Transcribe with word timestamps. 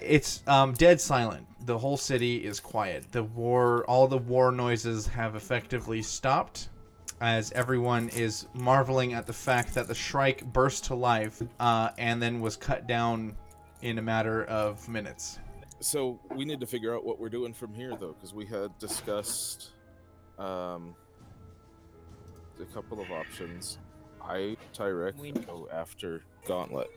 It's 0.00 0.42
um, 0.46 0.74
dead 0.74 1.00
silent. 1.00 1.46
The 1.64 1.78
whole 1.78 1.96
city 1.96 2.44
is 2.44 2.60
quiet. 2.60 3.10
The 3.12 3.22
war, 3.22 3.84
all 3.86 4.06
the 4.06 4.18
war 4.18 4.52
noises 4.52 5.06
have 5.06 5.34
effectively 5.36 6.02
stopped, 6.02 6.68
as 7.20 7.50
everyone 7.52 8.10
is 8.10 8.46
marveling 8.52 9.14
at 9.14 9.26
the 9.26 9.32
fact 9.32 9.72
that 9.74 9.88
the 9.88 9.94
Shrike 9.94 10.44
burst 10.52 10.84
to 10.86 10.94
life 10.94 11.42
uh, 11.60 11.90
and 11.96 12.22
then 12.22 12.40
was 12.40 12.56
cut 12.56 12.86
down 12.86 13.34
in 13.80 13.98
a 13.98 14.02
matter 14.02 14.44
of 14.44 14.86
minutes. 14.86 15.38
So 15.80 16.20
we 16.34 16.44
need 16.44 16.60
to 16.60 16.66
figure 16.66 16.94
out 16.94 17.04
what 17.04 17.18
we're 17.18 17.28
doing 17.30 17.54
from 17.54 17.72
here, 17.72 17.96
though, 17.98 18.12
because 18.12 18.34
we 18.34 18.44
had 18.44 18.78
discussed 18.78 19.70
um, 20.38 20.94
a 22.60 22.64
couple 22.74 23.00
of 23.00 23.10
options. 23.10 23.78
I, 24.22 24.56
Tyrek, 24.74 25.18
We- 25.18 25.32
go 25.32 25.68
after 25.72 26.22
Gauntlet. 26.46 26.90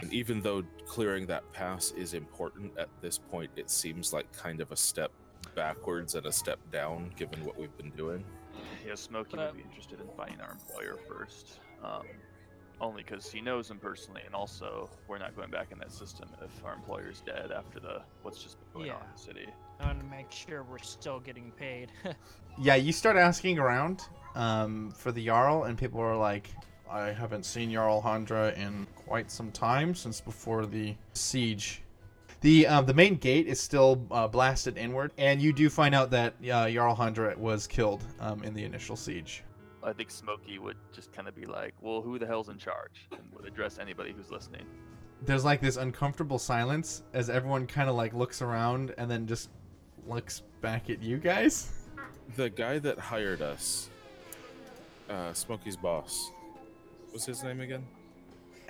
And 0.00 0.12
even 0.12 0.40
though 0.40 0.62
clearing 0.86 1.26
that 1.26 1.50
pass 1.52 1.92
is 1.92 2.14
important 2.14 2.72
at 2.78 2.88
this 3.00 3.18
point, 3.18 3.50
it 3.56 3.70
seems 3.70 4.12
like 4.12 4.30
kind 4.32 4.60
of 4.60 4.70
a 4.72 4.76
step 4.76 5.10
backwards 5.54 6.14
and 6.14 6.26
a 6.26 6.32
step 6.32 6.58
down 6.70 7.10
given 7.16 7.44
what 7.44 7.58
we've 7.58 7.76
been 7.78 7.90
doing. 7.90 8.24
Yeah, 8.86 8.94
Smokey 8.94 9.36
But- 9.36 9.54
would 9.54 9.62
be 9.62 9.68
interested 9.68 10.00
in 10.00 10.08
finding 10.16 10.40
our 10.40 10.52
employer 10.52 10.96
first. 11.08 11.60
Um, 11.82 12.06
only 12.78 13.02
because 13.02 13.30
he 13.32 13.40
knows 13.40 13.70
him 13.70 13.78
personally, 13.78 14.20
and 14.26 14.34
also 14.34 14.90
we're 15.08 15.16
not 15.16 15.34
going 15.34 15.50
back 15.50 15.72
in 15.72 15.78
that 15.78 15.90
system 15.90 16.28
if 16.44 16.62
our 16.62 16.74
employer's 16.74 17.22
dead 17.22 17.50
after 17.50 17.80
the 17.80 18.02
what's 18.22 18.42
just 18.42 18.58
been 18.60 18.82
going 18.82 18.90
on 18.90 19.00
in 19.00 19.06
the 19.14 19.18
city. 19.18 19.46
I 19.80 19.86
want 19.86 20.00
to 20.00 20.04
make 20.04 20.30
sure 20.30 20.62
we're 20.62 20.78
still 20.78 21.20
getting 21.20 21.50
paid. 21.52 21.90
Yeah, 22.58 22.74
you 22.76 22.90
start 22.90 23.16
asking 23.18 23.58
around 23.58 24.02
um, 24.34 24.90
for 24.92 25.12
the 25.12 25.26
Jarl, 25.26 25.64
and 25.64 25.76
people 25.76 26.00
are 26.00 26.16
like, 26.16 26.48
I 26.90 27.12
haven't 27.12 27.44
seen 27.44 27.72
Jarl 27.72 28.00
Handra 28.00 28.56
in 28.56 28.86
quite 28.94 29.30
some 29.30 29.50
time 29.50 29.94
since 29.94 30.20
before 30.20 30.66
the 30.66 30.94
siege. 31.14 31.82
The 32.42 32.66
uh, 32.66 32.82
the 32.82 32.94
main 32.94 33.16
gate 33.16 33.46
is 33.46 33.60
still 33.60 34.06
uh, 34.10 34.28
blasted 34.28 34.76
inward, 34.78 35.12
and 35.18 35.40
you 35.40 35.52
do 35.52 35.68
find 35.68 35.94
out 35.94 36.10
that 36.10 36.34
uh, 36.42 36.70
Jarl 36.70 36.94
Handra 36.94 37.36
was 37.36 37.66
killed 37.66 38.04
um, 38.20 38.42
in 38.44 38.54
the 38.54 38.64
initial 38.64 38.94
siege. 38.94 39.42
I 39.82 39.92
think 39.92 40.10
Smokey 40.10 40.58
would 40.58 40.76
just 40.92 41.12
kind 41.12 41.28
of 41.28 41.34
be 41.34 41.46
like, 41.46 41.74
"Well, 41.80 42.02
who 42.02 42.18
the 42.18 42.26
hell's 42.26 42.48
in 42.48 42.58
charge?" 42.58 43.08
and 43.10 43.20
would 43.34 43.46
address 43.46 43.78
anybody 43.78 44.12
who's 44.12 44.30
listening. 44.30 44.66
There's 45.22 45.44
like 45.44 45.60
this 45.60 45.76
uncomfortable 45.76 46.38
silence 46.38 47.02
as 47.14 47.30
everyone 47.30 47.66
kind 47.66 47.88
of 47.88 47.96
like 47.96 48.12
looks 48.12 48.42
around 48.42 48.94
and 48.98 49.10
then 49.10 49.26
just 49.26 49.48
looks 50.06 50.42
back 50.60 50.90
at 50.90 51.02
you 51.02 51.16
guys. 51.18 51.72
The 52.36 52.50
guy 52.50 52.78
that 52.80 52.98
hired 52.98 53.40
us, 53.40 53.88
uh, 55.08 55.32
Smokey's 55.32 55.76
boss, 55.76 56.32
what's 57.16 57.24
his 57.24 57.42
name 57.42 57.62
again? 57.62 57.82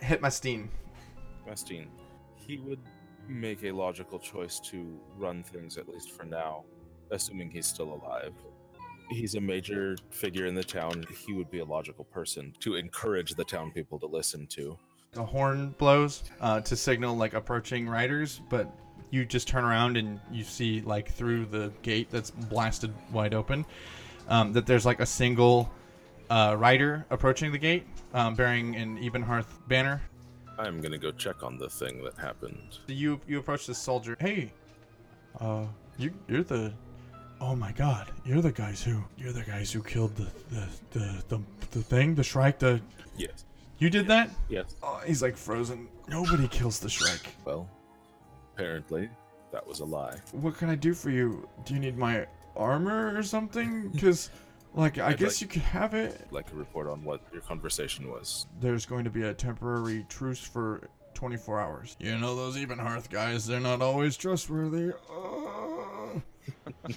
Hitmastine. 0.00 0.69
Mastine. 1.48 1.89
He 2.36 2.58
would 2.58 2.78
make 3.27 3.64
a 3.64 3.72
logical 3.72 4.20
choice 4.20 4.61
to 4.61 5.00
run 5.19 5.42
things, 5.42 5.77
at 5.77 5.88
least 5.88 6.12
for 6.12 6.22
now, 6.22 6.62
assuming 7.11 7.50
he's 7.50 7.66
still 7.66 7.94
alive. 7.94 8.33
He's 9.11 9.34
a 9.34 9.41
major 9.41 9.97
figure 10.11 10.47
in 10.47 10.55
the 10.55 10.62
town. 10.62 11.05
He 11.27 11.33
would 11.33 11.50
be 11.50 11.58
a 11.58 11.64
logical 11.64 12.05
person 12.05 12.53
to 12.61 12.77
encourage 12.77 13.34
the 13.34 13.42
town 13.42 13.72
people 13.72 13.98
to 13.98 14.06
listen 14.06 14.47
to. 14.50 14.78
a 15.16 15.25
horn 15.25 15.75
blows 15.77 16.22
uh, 16.41 16.60
to 16.60 16.77
signal 16.77 17.16
like 17.16 17.34
approaching 17.34 17.88
riders, 17.88 18.42
but 18.48 18.72
you 19.10 19.25
just 19.25 19.48
turn 19.48 19.64
around 19.64 19.97
and 19.97 20.20
you 20.31 20.44
see 20.44 20.83
like 20.83 21.10
through 21.10 21.47
the 21.47 21.72
gate 21.83 22.10
that's 22.12 22.31
blasted 22.31 22.94
wide 23.10 23.34
open 23.34 23.66
um, 24.28 24.53
that 24.53 24.66
there's 24.66 24.86
like 24.86 25.00
a 25.00 25.06
single 25.06 25.69
uh, 26.30 26.56
rider 26.58 27.05
approaching 27.10 27.52
the 27.52 27.58
gate 27.58 27.86
um, 28.14 28.34
bearing 28.34 28.74
an 28.77 28.98
Ebonhearth 28.98 29.46
banner. 29.69 30.00
I'm 30.58 30.80
gonna 30.80 30.98
go 30.98 31.10
check 31.12 31.42
on 31.42 31.58
the 31.58 31.69
thing 31.69 32.02
that 32.05 32.16
happened. 32.19 32.78
You 32.86 33.20
you 33.28 33.38
approach 33.38 33.66
this 33.66 33.78
soldier. 33.78 34.16
Hey, 34.20 34.52
uh, 35.41 35.64
you 35.98 36.12
you're 36.28 36.42
the. 36.44 36.72
Oh 37.38 37.54
my 37.54 37.70
God! 37.72 38.10
You're 38.24 38.41
the 38.41 38.52
guys 38.52 38.82
who 38.82 39.04
you're 39.19 39.32
the 39.32 39.42
guys 39.42 39.70
who 39.70 39.82
killed 39.82 40.16
the 40.16 40.28
the 40.50 40.66
the 40.98 41.24
the, 41.28 41.41
the 41.72 41.82
thing, 41.82 42.15
the 42.15 42.25
Shrike. 42.25 42.59
The 42.59 42.81
Yes. 43.19 43.44
you 43.78 43.91
did 43.91 44.06
that? 44.09 44.31
Yes. 44.48 44.76
Oh, 44.82 45.00
he's 45.06 45.20
like 45.22 45.36
frozen. 45.36 45.88
Nobody 46.09 46.48
kills 46.48 46.81
the 46.81 46.88
Shrike. 46.88 47.26
Well, 47.44 47.69
apparently, 48.54 49.10
that 49.53 49.66
was 49.66 49.81
a 49.81 49.84
lie. 49.84 50.16
What 50.32 50.56
can 50.56 50.70
I 50.70 50.75
do 50.75 50.94
for 50.94 51.10
you? 51.10 51.47
Do 51.66 51.75
you 51.75 51.81
need 51.81 51.98
my 51.98 52.26
armor 52.56 53.15
or 53.16 53.22
something? 53.22 53.88
Because, 53.92 54.31
like, 54.76 54.98
I 54.98 55.09
I'd 55.09 55.19
guess 55.19 55.34
like- 55.37 55.41
you 55.41 55.47
could 55.48 55.62
have 55.62 55.94
it. 55.94 56.26
Like 56.31 56.50
a 56.53 56.54
report 56.54 56.87
on 56.87 57.03
what 57.03 57.20
your 57.32 57.42
conversation 57.42 58.09
was. 58.10 58.47
There's 58.60 58.87
going 58.87 59.03
to 59.04 59.10
be 59.10 59.22
a 59.22 59.34
temporary 59.34 60.06
truce 60.09 60.38
for 60.41 60.82
24 61.14 61.60
hours. 61.60 61.97
You 61.98 62.16
know 62.19 62.37
those 62.37 62.56
Ebonhearth 62.56 63.10
guys, 63.10 63.47
they're 63.47 63.59
not 63.59 63.82
always 63.82 64.16
trustworthy. 64.16 64.92
Uh. 65.10 66.20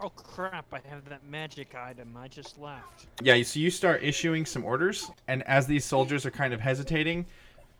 oh 0.00 0.08
crap! 0.10 0.66
I 0.72 0.80
have 0.88 1.08
that 1.08 1.24
magic 1.28 1.74
item. 1.74 2.16
I 2.16 2.28
just 2.28 2.58
left. 2.58 3.06
Yeah, 3.22 3.40
so 3.42 3.60
you 3.60 3.70
start 3.70 4.02
issuing 4.02 4.46
some 4.46 4.64
orders, 4.64 5.10
and 5.28 5.42
as 5.44 5.66
these 5.66 5.84
soldiers 5.84 6.24
are 6.26 6.30
kind 6.30 6.52
of 6.54 6.60
hesitating, 6.60 7.26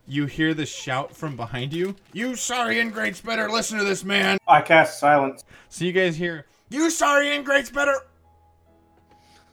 you 0.07 0.27
hear 0.27 0.55
this 0.55 0.69
shout 0.71 1.15
from 1.17 1.37
behind 1.37 1.73
you. 1.73 1.95
You 2.13 2.37
sorry 2.37 2.79
ingrates 2.81 3.21
better 3.21 3.49
listen 3.51 3.79
to 3.79 3.85
this 3.85 4.05
man. 4.05 4.39
I 4.47 4.61
cast 4.61 4.99
silence. 5.01 5.45
So 5.69 5.85
you 5.85 5.93
guys 5.93 6.17
hear, 6.17 6.47
"You 6.69 6.91
sorry 6.91 7.35
ingrates 7.35 7.71
better." 7.71 7.95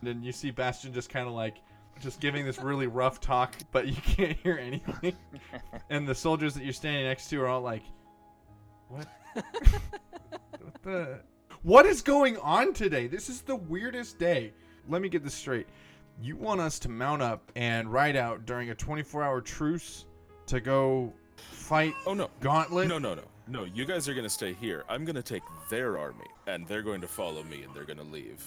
And 0.06 0.18
then 0.18 0.24
you 0.24 0.32
see 0.32 0.52
Bastion 0.52 0.94
just 0.94 1.10
kind 1.10 1.28
of 1.28 1.34
like, 1.34 1.56
just 2.00 2.20
giving 2.20 2.46
this 2.46 2.60
really 2.60 2.86
rough 2.86 3.20
talk, 3.20 3.56
but 3.72 3.88
you 3.88 3.96
can't 4.04 4.38
hear 4.38 4.56
anything. 4.58 5.16
and 5.90 6.08
the 6.08 6.14
soldiers 6.14 6.54
that 6.54 6.64
you're 6.64 6.74
standing 6.74 7.06
next 7.06 7.28
to 7.30 7.42
are 7.42 7.48
all 7.48 7.62
like, 7.62 7.82
"What? 8.88 9.08
what 9.34 10.84
the? 10.84 11.20
What 11.64 11.88
is 11.88 12.04
going 12.04 12.38
on 12.38 12.74
today? 12.74 13.08
This 13.08 13.28
is 13.28 13.42
the 13.42 13.56
weirdest 13.56 14.20
day." 14.20 14.54
Let 14.88 15.02
me 15.02 15.10
get 15.10 15.24
this 15.24 15.34
straight. 15.34 15.66
You 16.22 16.36
want 16.36 16.62
us 16.62 16.78
to 16.80 16.90
mount 16.90 17.24
up 17.24 17.52
and 17.56 17.92
ride 17.92 18.16
out 18.16 18.46
during 18.46 18.70
a 18.70 18.76
24-hour 18.76 19.42
truce 19.42 20.06
to 20.46 20.60
go 20.60 21.12
fight 21.36 21.96
Oh 22.06 22.14
no. 22.14 22.30
Gauntlet? 22.40 22.88
No, 22.88 23.00
no, 23.00 23.16
no. 23.16 23.24
No, 23.48 23.64
you 23.64 23.86
guys 23.86 24.08
are 24.08 24.14
going 24.14 24.26
to 24.26 24.30
stay 24.30 24.54
here. 24.54 24.84
I'm 24.88 25.06
going 25.06 25.16
to 25.16 25.24
take 25.24 25.42
their 25.72 25.98
army, 25.98 26.28
and 26.46 26.68
they're 26.68 26.84
going 26.84 27.02
to 27.02 27.08
follow 27.08 27.44
me, 27.44 27.64
and 27.64 27.74
they're 27.74 27.84
going 27.84 27.98
to 27.98 28.04
leave. 28.04 28.46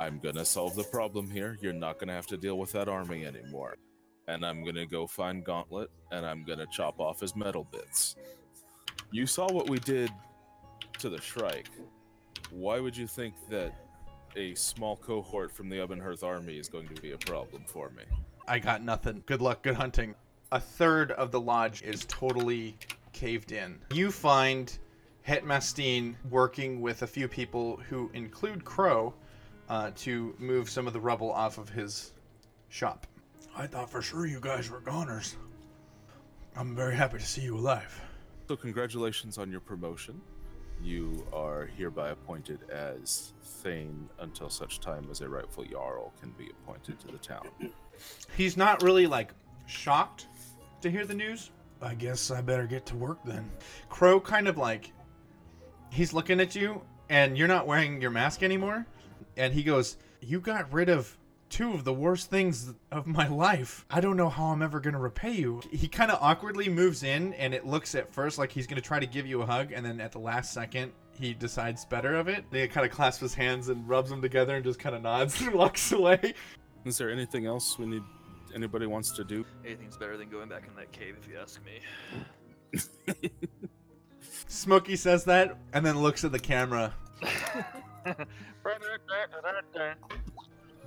I'm 0.00 0.18
to 0.36 0.44
solve 0.44 0.76
the 0.76 0.84
problem 0.84 1.28
here. 1.28 1.58
You're 1.60 1.72
not 1.72 1.98
to 2.08 2.14
have 2.14 2.26
to 2.28 2.36
deal 2.36 2.58
with 2.58 2.72
that 2.72 2.88
army 2.88 3.26
anymore. 3.26 3.76
And 4.28 4.44
I'm 4.44 4.62
to 4.76 4.86
go 4.86 5.06
find 5.06 5.44
Gauntlet, 5.44 5.90
and 6.12 6.24
I'm 6.24 6.44
to 6.58 6.66
chop 6.66 7.00
off 7.00 7.20
his 7.20 7.34
metal 7.34 7.66
bits. 7.72 8.14
You 9.10 9.26
saw 9.26 9.50
what 9.50 9.68
we 9.68 9.78
did 9.78 10.10
to 10.98 11.08
the 11.08 11.20
Shrike. 11.20 11.70
Why 12.50 12.78
would 12.78 12.96
you 12.96 13.06
think 13.06 13.34
that 13.50 13.72
a 14.36 14.54
small 14.54 14.96
cohort 14.96 15.50
from 15.50 15.68
the 15.68 15.76
Ebonhearth 15.76 16.22
army 16.22 16.58
is 16.58 16.68
going 16.68 16.88
to 16.88 17.00
be 17.00 17.12
a 17.12 17.18
problem 17.18 17.64
for 17.66 17.90
me? 17.90 18.04
I 18.46 18.58
got 18.58 18.82
nothing. 18.82 19.22
Good 19.26 19.42
luck, 19.42 19.62
good 19.62 19.74
hunting. 19.74 20.14
A 20.52 20.60
third 20.60 21.12
of 21.12 21.30
the 21.30 21.40
lodge 21.40 21.82
is 21.82 22.04
totally 22.06 22.76
caved 23.12 23.52
in. 23.52 23.78
You 23.92 24.10
find 24.10 24.78
Hetmastine 25.26 26.14
working 26.30 26.80
with 26.80 27.02
a 27.02 27.06
few 27.06 27.28
people 27.28 27.80
who 27.88 28.10
include 28.14 28.64
Crow 28.64 29.12
uh, 29.68 29.90
to 29.96 30.34
move 30.38 30.70
some 30.70 30.86
of 30.86 30.92
the 30.92 31.00
rubble 31.00 31.30
off 31.30 31.58
of 31.58 31.68
his 31.68 32.12
shop. 32.68 33.06
I 33.56 33.66
thought 33.66 33.90
for 33.90 34.02
sure 34.02 34.26
you 34.26 34.40
guys 34.40 34.70
were 34.70 34.80
goners. 34.80 35.36
I'm 36.56 36.74
very 36.74 36.94
happy 36.94 37.18
to 37.18 37.26
see 37.26 37.42
you 37.42 37.56
alive. 37.56 38.00
So, 38.48 38.56
congratulations 38.56 39.38
on 39.38 39.50
your 39.50 39.60
promotion. 39.60 40.20
You 40.82 41.26
are 41.32 41.66
hereby 41.76 42.10
appointed 42.10 42.70
as 42.70 43.32
Thane 43.42 44.08
until 44.20 44.48
such 44.48 44.80
time 44.80 45.08
as 45.10 45.20
a 45.20 45.28
rightful 45.28 45.64
Jarl 45.64 46.12
can 46.20 46.30
be 46.30 46.50
appointed 46.50 47.00
to 47.00 47.08
the 47.08 47.18
town. 47.18 47.48
He's 48.36 48.56
not 48.56 48.82
really 48.82 49.06
like 49.06 49.32
shocked 49.66 50.26
to 50.80 50.90
hear 50.90 51.04
the 51.04 51.14
news. 51.14 51.50
I 51.82 51.94
guess 51.94 52.30
I 52.30 52.40
better 52.40 52.66
get 52.66 52.86
to 52.86 52.96
work 52.96 53.18
then. 53.24 53.50
Crow 53.88 54.20
kind 54.20 54.48
of 54.48 54.56
like 54.56 54.92
he's 55.90 56.12
looking 56.12 56.40
at 56.40 56.54
you 56.54 56.82
and 57.08 57.38
you're 57.38 57.48
not 57.48 57.66
wearing 57.66 58.00
your 58.00 58.10
mask 58.10 58.42
anymore 58.42 58.84
and 59.36 59.52
he 59.52 59.62
goes, 59.62 59.96
"You 60.20 60.40
got 60.40 60.72
rid 60.72 60.88
of 60.88 61.16
two 61.50 61.72
of 61.72 61.84
the 61.84 61.94
worst 61.94 62.28
things 62.30 62.74
of 62.92 63.06
my 63.06 63.26
life. 63.26 63.86
I 63.90 64.00
don't 64.00 64.16
know 64.16 64.28
how 64.28 64.46
I'm 64.46 64.62
ever 64.62 64.80
going 64.80 64.94
to 64.94 65.00
repay 65.00 65.32
you." 65.32 65.62
He 65.70 65.88
kind 65.88 66.10
of 66.10 66.18
awkwardly 66.20 66.68
moves 66.68 67.02
in 67.02 67.34
and 67.34 67.54
it 67.54 67.66
looks 67.66 67.94
at 67.94 68.12
first 68.12 68.38
like 68.38 68.52
he's 68.52 68.66
going 68.66 68.80
to 68.80 68.86
try 68.86 69.00
to 69.00 69.06
give 69.06 69.26
you 69.26 69.42
a 69.42 69.46
hug 69.46 69.72
and 69.72 69.84
then 69.84 70.00
at 70.00 70.12
the 70.12 70.18
last 70.18 70.52
second 70.52 70.92
he 71.18 71.34
decides 71.34 71.84
better 71.84 72.14
of 72.14 72.28
it. 72.28 72.44
He 72.52 72.66
kind 72.68 72.86
of 72.86 72.92
clasps 72.92 73.20
his 73.20 73.34
hands 73.34 73.68
and 73.68 73.88
rubs 73.88 74.10
them 74.10 74.22
together 74.22 74.54
and 74.56 74.64
just 74.64 74.78
kind 74.78 74.94
of 74.94 75.02
nods 75.02 75.40
and 75.40 75.52
walks 75.54 75.92
away. 75.92 76.34
Is 76.84 76.96
there 76.98 77.10
anything 77.10 77.46
else 77.46 77.78
we 77.78 77.86
need? 77.86 78.02
Anybody 78.54 78.86
wants 78.86 79.10
to 79.12 79.24
do? 79.24 79.44
Anything's 79.64 79.96
better 79.96 80.16
than 80.16 80.30
going 80.30 80.48
back 80.48 80.66
in 80.66 80.74
that 80.76 80.90
cave, 80.90 81.16
if 81.20 81.28
you 81.28 81.38
ask 81.38 81.60
me. 81.64 81.80
Smokey 84.48 84.96
says 84.96 85.24
that 85.24 85.58
and 85.72 85.84
then 85.84 85.98
looks 85.98 86.24
at 86.24 86.32
the 86.32 86.38
camera. 86.38 86.94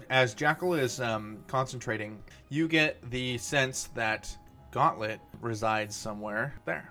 As 0.10 0.34
Jackal 0.34 0.74
is 0.74 1.00
um, 1.00 1.40
concentrating, 1.48 2.22
you 2.50 2.68
get 2.68 3.10
the 3.12 3.38
sense 3.38 3.90
that 3.96 4.36
Gauntlet 4.72 5.20
resides 5.42 5.96
somewhere 5.96 6.54
there. 6.66 6.90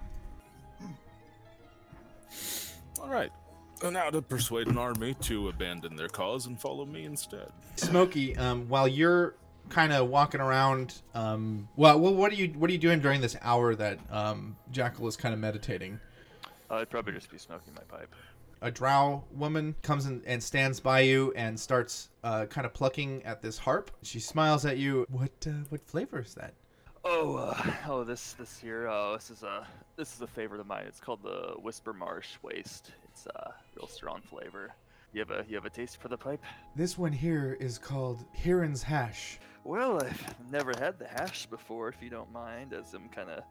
All 3.00 3.08
right. 3.08 3.30
And 3.82 3.94
now 3.94 4.10
to 4.10 4.20
persuade 4.20 4.68
an 4.68 4.76
army 4.76 5.14
to 5.22 5.48
abandon 5.48 5.96
their 5.96 6.08
cause 6.08 6.46
and 6.46 6.60
follow 6.60 6.84
me 6.84 7.04
instead. 7.04 7.50
Smokey, 7.76 8.36
um, 8.36 8.68
while 8.68 8.86
you're 8.86 9.34
kind 9.70 9.92
of 9.92 10.08
walking 10.08 10.40
around, 10.40 11.00
um, 11.14 11.66
well, 11.76 11.98
well, 11.98 12.14
what 12.14 12.30
are 12.30 12.34
you 12.34 12.48
what 12.58 12.68
are 12.68 12.72
you 12.72 12.78
doing 12.78 13.00
during 13.00 13.22
this 13.22 13.36
hour 13.40 13.74
that 13.74 13.98
um, 14.10 14.56
Jackal 14.70 15.08
is 15.08 15.16
kind 15.16 15.32
of 15.32 15.40
meditating? 15.40 15.98
Uh, 16.70 16.76
I'd 16.76 16.90
probably 16.90 17.14
just 17.14 17.30
be 17.30 17.38
smoking 17.38 17.72
my 17.74 17.82
pipe. 17.96 18.14
A 18.62 18.70
drow 18.70 19.24
woman 19.32 19.74
comes 19.82 20.06
in 20.06 20.22
and 20.26 20.42
stands 20.42 20.80
by 20.80 21.00
you 21.00 21.32
and 21.34 21.58
starts 21.58 22.10
uh, 22.22 22.46
kind 22.46 22.66
of 22.66 22.74
plucking 22.74 23.22
at 23.24 23.40
this 23.40 23.56
harp. 23.56 23.90
She 24.02 24.20
smiles 24.20 24.66
at 24.66 24.76
you. 24.76 25.06
What 25.10 25.32
uh, 25.46 25.64
what 25.70 25.86
flavor 25.86 26.20
is 26.20 26.34
that? 26.34 26.52
Oh, 27.02 27.36
uh, 27.36 27.72
oh, 27.88 28.04
this 28.04 28.34
this 28.34 28.58
here. 28.58 28.86
Oh, 28.86 29.14
this 29.14 29.30
is 29.30 29.42
a 29.42 29.66
this 29.96 30.14
is 30.14 30.20
a 30.20 30.26
favorite 30.26 30.60
of 30.60 30.66
mine. 30.66 30.84
It's 30.86 31.00
called 31.00 31.22
the 31.22 31.54
Whisper 31.62 31.94
Marsh 31.94 32.36
Waste. 32.42 32.92
It's 33.04 33.26
a 33.26 33.54
real 33.76 33.88
strong 33.88 34.20
flavor. 34.20 34.74
You 35.14 35.20
have 35.20 35.30
a 35.30 35.44
you 35.48 35.54
have 35.54 35.64
a 35.64 35.70
taste 35.70 35.98
for 36.00 36.08
the 36.08 36.18
pipe? 36.18 36.42
This 36.76 36.98
one 36.98 37.12
here 37.12 37.56
is 37.60 37.78
called 37.78 38.24
Hiran's 38.34 38.82
Hash. 38.82 39.40
Well, 39.64 40.02
I've 40.02 40.34
never 40.50 40.72
had 40.78 40.98
the 40.98 41.06
hash 41.08 41.46
before, 41.46 41.88
if 41.88 42.02
you 42.02 42.10
don't 42.10 42.32
mind, 42.32 42.72
as 42.72 42.94
I'm 42.94 43.08
kind 43.08 43.30
of 43.30 43.42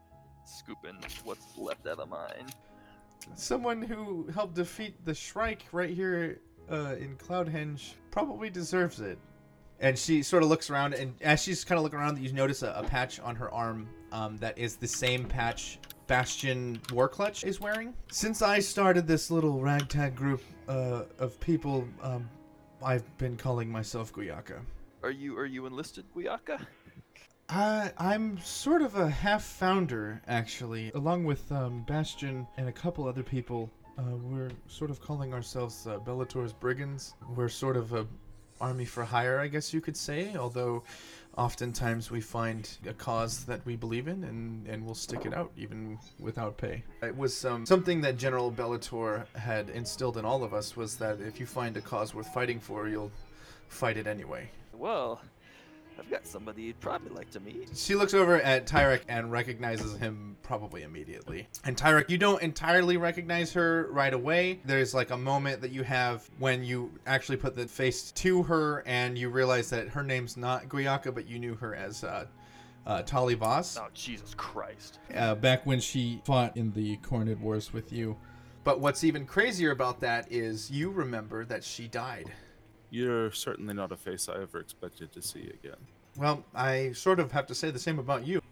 scooping 0.44 0.96
what's 1.24 1.56
left 1.58 1.86
out 1.86 1.98
of 1.98 2.08
mine. 2.08 2.46
Someone 3.34 3.82
who 3.82 4.26
helped 4.34 4.54
defeat 4.54 4.94
the 5.04 5.14
Shrike 5.14 5.64
right 5.72 5.90
here 5.90 6.40
uh, 6.70 6.96
in 6.98 7.16
Cloudhenge 7.16 7.94
probably 8.10 8.50
deserves 8.50 9.00
it. 9.00 9.18
And 9.80 9.98
she 9.98 10.22
sort 10.22 10.42
of 10.42 10.50
looks 10.50 10.68
around, 10.68 10.92
and 10.92 11.14
as 11.22 11.42
she's 11.42 11.64
kind 11.64 11.78
of 11.78 11.84
looking 11.84 11.98
around, 11.98 12.18
you 12.18 12.32
notice 12.32 12.62
a, 12.62 12.74
a 12.76 12.82
patch 12.82 13.18
on 13.20 13.34
her 13.36 13.50
arm 13.50 13.88
um, 14.12 14.36
that 14.38 14.58
is 14.58 14.76
the 14.76 14.86
same 14.86 15.24
patch 15.24 15.78
Bastion 16.06 16.80
Warclutch 16.88 17.44
is 17.44 17.60
wearing. 17.60 17.94
Since 18.10 18.42
I 18.42 18.58
started 18.58 19.06
this 19.06 19.30
little 19.30 19.60
ragtag 19.60 20.16
group 20.16 20.42
uh, 20.68 21.04
of 21.20 21.38
people, 21.38 21.86
um, 22.02 22.28
I've 22.82 23.16
been 23.16 23.36
calling 23.36 23.70
myself 23.70 24.12
Guyaka. 24.12 24.58
Are 25.04 25.12
you 25.12 25.38
are 25.38 25.46
you 25.46 25.66
enlisted, 25.66 26.04
Guyaka? 26.12 26.66
I, 27.50 27.90
I'm 27.98 28.38
sort 28.38 28.80
of 28.80 28.94
a 28.94 29.10
half 29.10 29.42
founder, 29.42 30.22
actually, 30.28 30.92
along 30.94 31.24
with 31.24 31.50
um, 31.50 31.82
Bastion 31.82 32.46
and 32.56 32.68
a 32.68 32.72
couple 32.72 33.08
other 33.08 33.24
people. 33.24 33.68
Uh, 33.98 34.02
we're 34.22 34.52
sort 34.68 34.88
of 34.88 35.00
calling 35.00 35.34
ourselves 35.34 35.84
uh, 35.88 35.98
Bellator's 35.98 36.52
Brigands. 36.52 37.14
We're 37.34 37.48
sort 37.48 37.76
of 37.76 37.92
a 37.92 38.06
army 38.60 38.84
for 38.84 39.02
hire, 39.04 39.40
I 39.40 39.48
guess 39.48 39.74
you 39.74 39.80
could 39.80 39.96
say, 39.96 40.36
although 40.36 40.84
oftentimes 41.36 42.10
we 42.10 42.20
find 42.20 42.70
a 42.86 42.92
cause 42.92 43.44
that 43.46 43.64
we 43.66 43.74
believe 43.74 44.06
in 44.06 44.22
and, 44.24 44.66
and 44.68 44.84
we'll 44.84 44.94
stick 44.94 45.24
it 45.24 45.34
out 45.34 45.50
even 45.56 45.98
without 46.20 46.56
pay. 46.56 46.84
It 47.02 47.16
was 47.16 47.44
um, 47.44 47.66
something 47.66 48.00
that 48.02 48.16
General 48.16 48.52
Bellator 48.52 49.26
had 49.34 49.70
instilled 49.70 50.18
in 50.18 50.24
all 50.24 50.44
of 50.44 50.54
us 50.54 50.76
was 50.76 50.96
that 50.96 51.20
if 51.20 51.40
you 51.40 51.46
find 51.46 51.76
a 51.76 51.80
cause 51.80 52.14
worth 52.14 52.32
fighting 52.32 52.60
for, 52.60 52.86
you'll 52.86 53.10
fight 53.68 53.96
it 53.96 54.06
anyway. 54.06 54.50
Well, 54.72 55.20
I've 56.00 56.10
got 56.10 56.26
somebody 56.26 56.62
you'd 56.62 56.80
probably 56.80 57.10
like 57.10 57.30
to 57.32 57.40
meet. 57.40 57.68
She 57.74 57.94
looks 57.94 58.14
over 58.14 58.40
at 58.40 58.66
Tyrek 58.66 59.02
and 59.08 59.30
recognizes 59.30 59.96
him 59.98 60.36
probably 60.42 60.82
immediately. 60.82 61.46
And 61.64 61.76
Tyrek, 61.76 62.08
you 62.08 62.16
don't 62.16 62.42
entirely 62.42 62.96
recognize 62.96 63.52
her 63.52 63.86
right 63.90 64.14
away. 64.14 64.60
There's 64.64 64.94
like 64.94 65.10
a 65.10 65.16
moment 65.16 65.60
that 65.60 65.72
you 65.72 65.82
have 65.82 66.28
when 66.38 66.64
you 66.64 66.90
actually 67.06 67.36
put 67.36 67.54
the 67.54 67.66
face 67.66 68.12
to 68.12 68.42
her 68.44 68.82
and 68.86 69.18
you 69.18 69.28
realize 69.28 69.68
that 69.70 69.88
her 69.88 70.02
name's 70.02 70.38
not 70.38 70.70
Guyaka, 70.70 71.14
but 71.14 71.28
you 71.28 71.38
knew 71.38 71.54
her 71.56 71.74
as 71.74 72.02
uh, 72.02 72.24
uh, 72.86 73.02
Tali 73.02 73.34
Voss. 73.34 73.76
Oh, 73.76 73.88
Jesus 73.92 74.32
Christ. 74.34 75.00
Uh, 75.14 75.34
back 75.34 75.66
when 75.66 75.80
she 75.80 76.22
fought 76.24 76.56
in 76.56 76.72
the 76.72 76.96
Cornid 76.98 77.40
Wars 77.40 77.74
with 77.74 77.92
you. 77.92 78.16
But 78.64 78.80
what's 78.80 79.04
even 79.04 79.26
crazier 79.26 79.70
about 79.70 80.00
that 80.00 80.32
is 80.32 80.70
you 80.70 80.90
remember 80.90 81.44
that 81.44 81.62
she 81.62 81.88
died. 81.88 82.30
You're 82.90 83.30
certainly 83.30 83.74
not 83.74 83.92
a 83.92 83.96
face 83.96 84.28
I 84.28 84.42
ever 84.42 84.58
expected 84.58 85.12
to 85.12 85.22
see 85.22 85.52
again. 85.62 85.78
Well, 86.16 86.44
I 86.54 86.92
sort 86.92 87.20
of 87.20 87.30
have 87.32 87.46
to 87.46 87.54
say 87.54 87.70
the 87.70 87.78
same 87.78 87.98
about 87.98 88.26
you. 88.26 88.42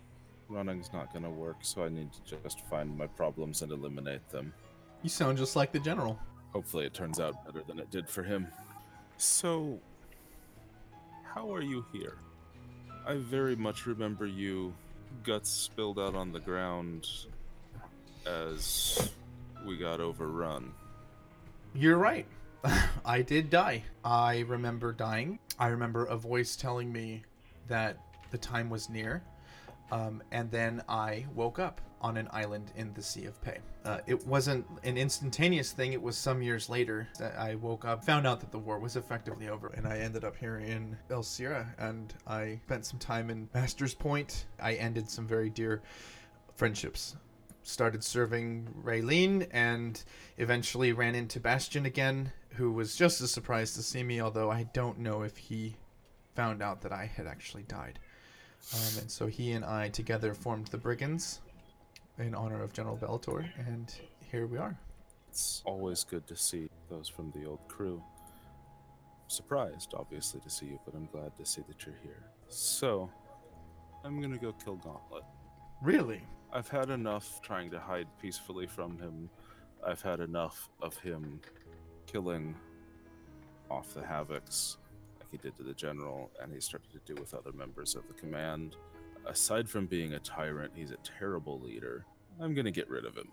Running's 0.49 0.93
not 0.93 1.12
gonna 1.12 1.31
work, 1.31 1.56
so 1.62 1.85
I 1.85 1.88
need 1.88 2.11
to 2.12 2.37
just 2.43 2.61
find 2.62 2.96
my 2.96 3.06
problems 3.06 3.62
and 3.62 3.73
eliminate 3.73 4.29
them. 4.31 4.52
You 5.02 5.11
sound 5.11 5.38
just 5.38 5.56
like 5.56 5.73
the 5.73 5.81
General. 5.81 6.19
Hopefully, 6.52 6.87
it 6.87 6.94
turns 6.94 7.20
out 7.20 7.44
better 7.44 7.62
than 7.67 7.79
it 7.79 7.90
did 7.90 8.08
for 8.08 8.23
him. 8.23 8.46
So, 9.19 9.79
how 11.25 11.52
are 11.52 11.61
you 11.61 11.85
here? 11.93 12.17
I 13.06 13.17
very 13.17 13.56
much 13.56 13.87
remember 13.87 14.26
you, 14.26 14.73
guts 15.25 15.50
spilled 15.50 15.99
out 15.99 16.14
on 16.14 16.32
the 16.32 16.40
ground 16.40 17.08
as 18.26 19.11
we 19.67 19.76
got 19.76 20.00
overrun. 20.00 20.73
You're 21.75 21.99
right. 21.99 22.26
I 23.05 23.22
did 23.22 23.50
die. 23.50 23.84
I 24.05 24.40
remember 24.40 24.93
dying. 24.93 25.38
I 25.58 25.69
remember 25.69 26.05
a 26.06 26.16
voice 26.16 26.56
telling 26.56 26.93
me 26.93 27.22
that 27.69 27.99
the 28.31 28.38
time 28.38 28.70
was 28.70 28.88
near. 28.88 29.22
Um, 29.90 30.22
and 30.32 30.50
then 30.50 30.82
I 30.88 31.25
woke 31.34 31.58
up 31.58 31.81
on 32.00 32.16
an 32.16 32.28
island 32.31 32.70
in 32.76 32.93
the 32.94 33.02
Sea 33.02 33.25
of 33.25 33.40
Pei. 33.43 33.58
Uh, 33.84 33.99
it 34.06 34.25
wasn't 34.26 34.66
an 34.84 34.99
instantaneous 34.99 35.72
thing, 35.72 35.93
it 35.93 36.02
was 36.02 36.16
some 36.16 36.43
years 36.43 36.69
later 36.69 37.08
that 37.19 37.37
I 37.38 37.55
woke 37.55 37.84
up, 37.84 38.05
found 38.05 38.26
out 38.26 38.38
that 38.40 38.52
the 38.52 38.58
war 38.58 38.78
was 38.78 38.96
effectively 38.96 39.49
over, 39.49 39.69
and 39.69 39.87
I 39.87 39.99
ended 39.99 40.25
up 40.25 40.37
here 40.37 40.58
in 40.58 40.96
El 41.11 41.22
Sierra. 41.22 41.66
And 41.78 42.12
I 42.26 42.61
spent 42.66 42.84
some 42.84 42.99
time 42.99 43.31
in 43.31 43.49
Master's 43.54 43.94
Point. 43.94 44.46
I 44.61 44.75
ended 44.75 45.11
some 45.11 45.26
very 45.26 45.49
dear 45.49 45.82
friendships 46.54 47.16
started 47.69 48.03
serving 48.03 48.67
Raylene 48.82 49.47
and 49.50 50.03
eventually 50.38 50.93
ran 50.93 51.15
into 51.15 51.38
Bastion 51.38 51.85
again, 51.85 52.32
who 52.55 52.73
was 52.73 52.97
just 52.97 53.20
as 53.20 53.31
surprised 53.31 53.76
to 53.76 53.82
see 53.82 54.03
me, 54.03 54.20
although 54.20 54.50
I 54.50 54.65
don't 54.73 54.99
know 54.99 55.23
if 55.23 55.37
he 55.37 55.76
found 56.35 56.62
out 56.62 56.81
that 56.82 56.93
I 56.93 57.05
had 57.05 57.26
actually 57.26 57.65
died. 57.65 57.99
Um, 58.75 59.00
and 59.00 59.11
so 59.11 59.26
he 59.26 59.53
and 59.53 59.65
I 59.65 59.91
together 59.91 60.32
formed 60.32 60.69
the 60.69 60.79
Brigands 60.79 61.41
in 62.19 62.35
honor 62.35 62.62
of 62.62 62.73
General 62.73 62.97
Bellator, 62.97 63.47
and 63.67 63.94
here 64.21 64.47
we 64.47 64.56
are. 64.56 64.76
It's 65.29 65.62
always 65.67 66.05
good 66.05 66.26
to 66.29 66.37
see 66.37 66.71
those 66.88 67.06
from 67.09 67.32
the 67.32 67.44
old 67.44 67.61
crew. 67.69 68.03
Surprised, 69.29 69.93
obviously, 69.94 70.41
to 70.41 70.49
see 70.49 70.67
you, 70.67 70.81
but 70.87 70.94
I'm 70.94 71.09
glad 71.12 71.37
to 71.37 71.44
see 71.44 71.62
that 71.69 71.85
you're 71.85 71.94
here. 72.03 72.25
So, 72.49 73.11
I'm 74.05 74.23
gonna 74.23 74.38
go 74.38 74.53
kill 74.53 74.76
Gauntlet. 74.76 75.25
Really? 75.82 76.23
I've 76.50 76.69
had 76.69 76.89
enough 76.89 77.43
trying 77.43 77.71
to 77.73 77.79
hide 77.79 78.06
peacefully 78.21 78.67
from 78.67 78.99
him. 78.99 79.29
I've 79.87 80.00
had 80.00 80.21
enough 80.21 80.71
of 80.81 80.97
him 80.99 81.40
killing 82.07 82.55
off 83.71 83.93
the 83.93 84.00
Havocs 84.00 84.76
like 85.19 85.28
he 85.31 85.37
did 85.37 85.55
to 85.57 85.62
the 85.62 85.75
General, 85.75 86.31
and 86.43 86.52
he 86.52 86.61
started 86.61 86.90
to 86.93 87.14
do 87.14 87.21
with 87.21 87.35
other 87.35 87.52
members 87.52 87.95
of 87.95 88.09
the 88.09 88.14
command. 88.14 88.76
Aside 89.26 89.69
from 89.69 89.87
being 89.87 90.14
a 90.14 90.19
tyrant, 90.21 90.73
he's 90.75 90.90
a 90.90 90.97
terrible 91.19 91.61
leader. 91.61 92.07
I'm 92.40 92.55
gonna 92.55 92.71
get 92.71 92.88
rid 92.88 93.05
of 93.05 93.14
him. 93.14 93.28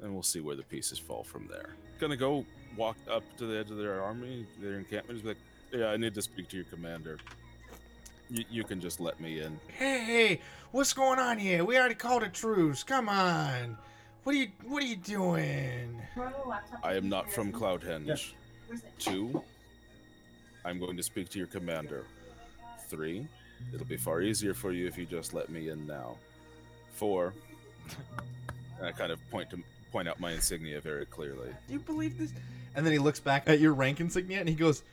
And 0.00 0.12
we'll 0.12 0.22
see 0.22 0.40
where 0.40 0.56
the 0.56 0.62
pieces 0.62 0.98
fall 0.98 1.24
from 1.24 1.48
there. 1.48 1.74
Gonna 1.98 2.16
go 2.16 2.46
walk 2.76 2.96
up 3.10 3.24
to 3.38 3.46
the 3.46 3.58
edge 3.58 3.70
of 3.72 3.78
their 3.78 4.00
army, 4.00 4.46
their 4.60 4.78
encampment, 4.78 5.20
just 5.20 5.24
be 5.24 5.28
like, 5.30 5.38
yeah, 5.72 5.88
I 5.88 5.96
need 5.96 6.14
to 6.14 6.22
speak 6.22 6.48
to 6.50 6.56
your 6.56 6.66
commander. 6.66 7.18
You, 8.32 8.44
you 8.50 8.64
can 8.64 8.80
just 8.80 8.98
let 8.98 9.20
me 9.20 9.40
in. 9.40 9.60
Hey, 9.76 9.98
hey, 10.00 10.40
what's 10.70 10.94
going 10.94 11.18
on 11.18 11.38
here? 11.38 11.66
We 11.66 11.76
already 11.76 11.94
called 11.94 12.22
a 12.22 12.30
truce. 12.30 12.82
Come 12.82 13.10
on. 13.10 13.76
What 14.24 14.34
are 14.34 14.38
you 14.38 14.48
What 14.66 14.82
are 14.82 14.86
you 14.86 14.96
doing? 14.96 16.00
I 16.82 16.94
am 16.94 17.10
not 17.10 17.30
from 17.30 17.52
Cloudhenge. 17.52 18.32
Two, 18.98 19.42
I'm 20.64 20.78
going 20.78 20.96
to 20.96 21.02
speak 21.02 21.28
to 21.30 21.38
your 21.38 21.48
commander. 21.48 22.06
Three, 22.88 23.26
it'll 23.74 23.86
be 23.86 23.98
far 23.98 24.22
easier 24.22 24.54
for 24.54 24.72
you 24.72 24.86
if 24.86 24.96
you 24.96 25.04
just 25.04 25.34
let 25.34 25.50
me 25.50 25.68
in 25.68 25.86
now. 25.86 26.16
Four, 26.94 27.34
and 28.78 28.86
I 28.86 28.92
kind 28.92 29.12
of 29.12 29.18
point 29.30 29.50
to 29.50 29.58
point 29.90 30.08
out 30.08 30.20
my 30.20 30.32
insignia 30.32 30.80
very 30.80 31.04
clearly. 31.04 31.50
Do 31.66 31.74
you 31.74 31.80
believe 31.80 32.16
this? 32.16 32.32
And 32.74 32.86
then 32.86 32.94
he 32.94 32.98
looks 32.98 33.20
back 33.20 33.42
at 33.46 33.60
your 33.60 33.74
rank 33.74 34.00
insignia 34.00 34.40
and 34.40 34.48
he 34.48 34.54
goes, 34.54 34.84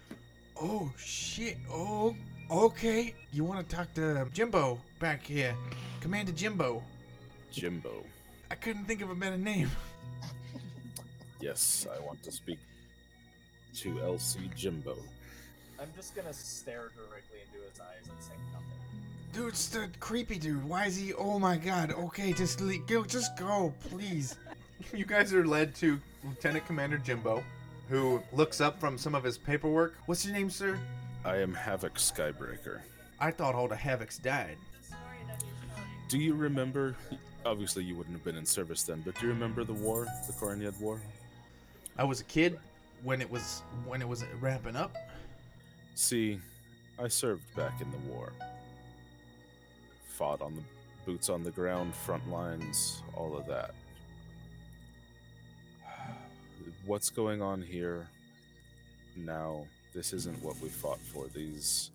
"Oh 0.62 0.92
shit! 0.98 1.58
Oh, 1.72 2.16
okay. 2.52 3.14
You 3.32 3.44
want 3.44 3.68
to 3.68 3.76
talk 3.76 3.94
to 3.96 4.28
Jimbo 4.34 4.80
back 5.00 5.24
here, 5.26 5.56
Commander 6.02 6.32
Jimbo? 6.32 6.84
Jimbo. 7.52 8.04
I 8.52 8.56
couldn't 8.56 8.86
think 8.86 9.02
of 9.02 9.10
a 9.10 9.16
better 9.16 9.38
name. 9.38 9.70
Yes, 11.42 11.88
I 11.90 12.06
want 12.06 12.22
to 12.24 12.34
speak 12.34 12.60
to 13.76 13.94
LC 13.94 14.54
Jimbo. 14.58 14.98
I'm 15.82 15.88
just 15.96 16.14
gonna 16.14 16.34
stare 16.34 16.90
directly 16.98 17.38
into 17.48 17.66
his 17.66 17.80
eyes 17.80 18.10
and 18.10 18.22
say 18.22 18.34
nothing. 18.52 18.68
Dude, 19.32 19.48
it's 19.54 19.70
the 19.70 19.88
creepy 20.02 20.38
dude. 20.38 20.68
Why 20.68 20.88
is 20.88 20.98
he? 20.98 21.14
Oh 21.14 21.40
my 21.40 21.56
god. 21.56 21.94
Okay, 21.94 22.34
just 22.34 22.60
le- 22.60 22.78
go, 22.80 23.06
just 23.06 23.38
go, 23.38 23.74
please. 23.90 24.36
You 24.94 25.06
guys 25.06 25.34
are 25.34 25.46
led 25.48 25.76
to 25.76 25.98
Lieutenant 26.26 26.66
Commander 26.66 26.98
Jimbo, 26.98 27.42
who 27.90 28.22
looks 28.34 28.60
up 28.60 28.78
from 28.80 28.98
some 28.98 29.16
of 29.16 29.24
his 29.24 29.38
paperwork. 29.38 29.94
What's 30.08 30.26
your 30.26 30.34
name, 30.34 30.50
sir? 30.50 30.78
I 31.30 31.38
am 31.38 31.54
Havoc 31.54 31.94
Skybreaker. 31.94 32.80
I 33.20 33.30
thought 33.30 33.54
all 33.54 33.68
the 33.68 33.76
Havocs 33.76 34.20
died. 34.20 34.58
Do 36.08 36.18
you 36.18 36.34
remember? 36.34 36.96
Obviously, 37.46 37.84
you 37.84 37.96
wouldn't 37.96 38.16
have 38.16 38.24
been 38.24 38.36
in 38.36 38.48
service 38.48 38.82
then, 38.82 39.04
but 39.06 39.14
do 39.20 39.28
you 39.28 39.32
remember 39.32 39.64
the 39.64 39.74
war, 39.74 40.08
the 40.26 40.34
Corigned 40.34 40.80
War? 40.80 41.00
I 42.00 42.04
was 42.04 42.20
a 42.20 42.24
kid 42.24 42.58
when 43.04 43.22
it 43.22 43.30
was 43.30 43.62
when 43.86 44.02
it 44.02 44.08
was 44.08 44.26
ramping 44.42 44.76
up. 44.76 44.96
See, 45.94 46.40
I 46.98 47.08
served 47.08 47.44
back 47.56 47.80
in 47.80 47.92
the 47.92 48.12
war. 48.12 48.32
Fought 50.08 50.42
on 50.42 50.56
the 50.56 50.64
boots 51.06 51.30
on 51.30 51.44
the 51.44 51.52
ground, 51.52 51.94
front 51.94 52.28
lines, 52.28 53.04
all 53.16 53.38
of 53.38 53.46
that. 53.46 53.76
What's 56.88 57.12
going 57.12 57.40
on 57.40 57.62
here 57.62 58.08
now? 59.16 59.68
This 59.94 60.14
isn't 60.14 60.42
what 60.44 60.60
we 60.62 60.70
fought 60.70 61.00
for. 61.02 61.28
These 61.28 61.92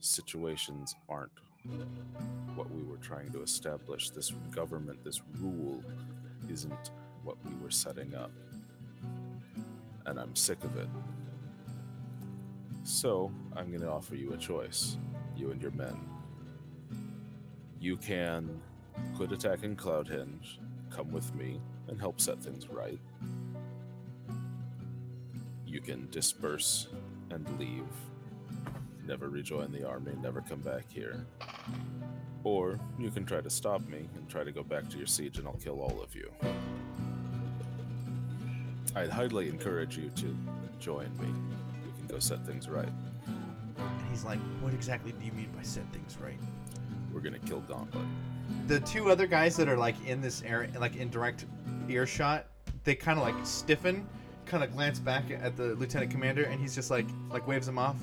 situations 0.00 0.94
aren't 1.08 1.32
what 2.54 2.70
we 2.70 2.82
were 2.84 2.98
trying 2.98 3.30
to 3.32 3.42
establish. 3.42 4.10
This 4.10 4.32
government, 4.52 5.02
this 5.04 5.20
rule, 5.40 5.82
isn't 6.48 6.90
what 7.24 7.36
we 7.44 7.54
were 7.62 7.70
setting 7.70 8.14
up. 8.14 8.30
And 10.06 10.18
I'm 10.18 10.34
sick 10.36 10.62
of 10.62 10.76
it. 10.76 10.88
So, 12.84 13.32
I'm 13.54 13.68
going 13.68 13.82
to 13.82 13.90
offer 13.90 14.14
you 14.14 14.32
a 14.32 14.36
choice, 14.36 14.96
you 15.36 15.50
and 15.50 15.60
your 15.60 15.72
men. 15.72 15.98
You 17.80 17.96
can 17.96 18.62
quit 19.16 19.32
attacking 19.32 19.76
Cloudhenge, 19.76 20.58
come 20.90 21.12
with 21.12 21.34
me, 21.34 21.60
and 21.88 22.00
help 22.00 22.20
set 22.20 22.42
things 22.42 22.68
right. 22.68 23.00
You 25.78 25.84
can 25.84 26.08
disperse 26.10 26.88
and 27.30 27.46
leave, 27.56 27.86
never 29.06 29.28
rejoin 29.28 29.70
the 29.70 29.86
army, 29.86 30.10
never 30.20 30.40
come 30.40 30.58
back 30.58 30.82
here. 30.88 31.24
Or 32.42 32.80
you 32.98 33.12
can 33.12 33.24
try 33.24 33.40
to 33.40 33.48
stop 33.48 33.86
me 33.86 34.08
and 34.16 34.28
try 34.28 34.42
to 34.42 34.50
go 34.50 34.64
back 34.64 34.88
to 34.88 34.98
your 34.98 35.06
siege, 35.06 35.38
and 35.38 35.46
I'll 35.46 35.54
kill 35.62 35.80
all 35.80 36.02
of 36.02 36.16
you. 36.16 36.32
I'd 38.96 39.08
highly 39.08 39.48
encourage 39.48 39.96
you 39.96 40.10
to 40.16 40.36
join 40.80 41.16
me. 41.16 41.28
We 41.84 41.96
can 41.96 42.08
go 42.08 42.18
set 42.18 42.44
things 42.44 42.68
right. 42.68 42.92
And 43.76 44.10
he's 44.10 44.24
like, 44.24 44.40
"What 44.60 44.74
exactly 44.74 45.12
do 45.12 45.24
you 45.24 45.30
mean 45.30 45.52
by 45.56 45.62
set 45.62 45.84
things 45.92 46.18
right?" 46.20 46.40
We're 47.12 47.20
gonna 47.20 47.38
kill 47.38 47.60
Gauntlet. 47.60 48.04
The 48.66 48.80
two 48.80 49.10
other 49.12 49.28
guys 49.28 49.56
that 49.58 49.68
are 49.68 49.76
like 49.76 49.94
in 50.08 50.20
this 50.20 50.42
area, 50.42 50.70
like 50.80 50.96
in 50.96 51.08
direct 51.08 51.46
earshot, 51.88 52.46
they 52.82 52.96
kind 52.96 53.16
of 53.16 53.24
like 53.24 53.46
stiffen, 53.46 54.08
kind 54.48 54.64
of 54.64 54.72
glance 54.72 54.98
back 54.98 55.24
at 55.30 55.56
the 55.56 55.74
lieutenant 55.74 56.10
commander, 56.10 56.44
and 56.44 56.60
he's 56.60 56.74
just 56.74 56.90
like, 56.90 57.06
like 57.30 57.46
waves 57.46 57.68
him 57.68 57.78
off. 57.78 57.96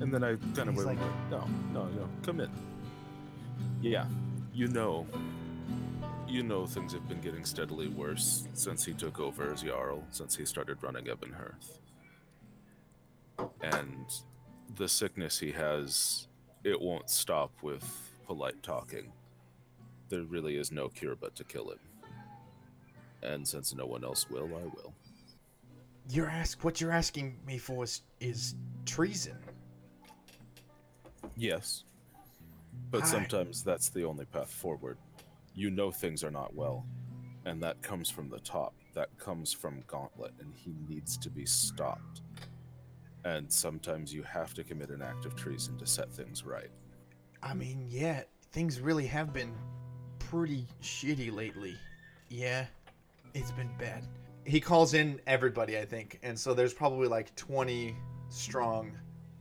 And 0.00 0.12
then 0.12 0.22
I 0.22 0.36
kind 0.54 0.68
of 0.68 0.76
went, 0.76 0.88
like- 0.88 1.30
no, 1.30 1.46
no, 1.72 1.86
no, 1.86 2.08
come 2.22 2.40
in. 2.40 2.50
Yeah, 3.80 4.06
you 4.52 4.68
know, 4.68 5.06
you 6.28 6.42
know 6.42 6.66
things 6.66 6.92
have 6.92 7.08
been 7.08 7.20
getting 7.20 7.44
steadily 7.44 7.88
worse 7.88 8.46
since 8.54 8.84
he 8.84 8.92
took 8.92 9.20
over 9.20 9.52
as 9.52 9.62
Jarl, 9.62 10.04
since 10.10 10.36
he 10.36 10.44
started 10.44 10.82
running 10.82 11.06
Ebonhearth. 11.06 11.78
And 13.62 14.06
the 14.76 14.88
sickness 14.88 15.38
he 15.38 15.52
has, 15.52 16.28
it 16.62 16.80
won't 16.80 17.10
stop 17.10 17.50
with 17.62 17.84
polite 18.26 18.62
talking. 18.62 19.12
There 20.08 20.22
really 20.22 20.56
is 20.56 20.70
no 20.70 20.88
cure 20.88 21.16
but 21.16 21.34
to 21.36 21.44
kill 21.44 21.70
it. 21.70 21.78
And 23.24 23.46
since 23.46 23.74
no 23.74 23.86
one 23.86 24.04
else 24.04 24.28
will, 24.28 24.46
I 24.46 24.64
will. 24.64 24.92
You're 26.10 26.28
ask 26.28 26.62
what 26.62 26.80
you're 26.80 26.92
asking 26.92 27.38
me 27.46 27.56
for 27.58 27.84
is, 27.84 28.02
is 28.20 28.54
treason. 28.84 29.38
Yes. 31.36 31.84
But 32.90 33.04
I- 33.04 33.06
sometimes 33.06 33.64
that's 33.64 33.88
the 33.88 34.04
only 34.04 34.26
path 34.26 34.50
forward. 34.50 34.98
You 35.54 35.70
know 35.70 35.90
things 35.90 36.22
are 36.22 36.30
not 36.30 36.54
well. 36.54 36.84
And 37.46 37.62
that 37.62 37.80
comes 37.82 38.10
from 38.10 38.28
the 38.28 38.40
top. 38.40 38.74
That 38.94 39.16
comes 39.18 39.52
from 39.52 39.82
Gauntlet, 39.86 40.32
and 40.40 40.52
he 40.54 40.74
needs 40.88 41.16
to 41.18 41.30
be 41.30 41.44
stopped. 41.44 42.22
And 43.24 43.50
sometimes 43.52 44.12
you 44.12 44.22
have 44.22 44.54
to 44.54 44.64
commit 44.64 44.90
an 44.90 45.02
act 45.02 45.24
of 45.24 45.34
treason 45.34 45.76
to 45.78 45.86
set 45.86 46.12
things 46.12 46.44
right. 46.44 46.70
I 47.42 47.54
mean, 47.54 47.86
yeah, 47.88 48.22
things 48.52 48.80
really 48.80 49.06
have 49.06 49.32
been 49.32 49.54
pretty 50.18 50.66
shitty 50.82 51.32
lately. 51.34 51.76
Yeah, 52.28 52.66
it's 53.34 53.50
been 53.50 53.70
bad. 53.78 54.06
He 54.46 54.60
calls 54.60 54.94
in 54.94 55.20
everybody, 55.26 55.78
I 55.78 55.84
think, 55.84 56.18
and 56.22 56.38
so 56.38 56.54
there's 56.54 56.74
probably 56.74 57.08
like 57.08 57.34
20 57.34 57.96
strong 58.28 58.92